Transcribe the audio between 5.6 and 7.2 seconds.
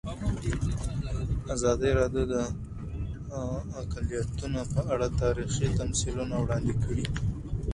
تمثیلونه وړاندې کړي.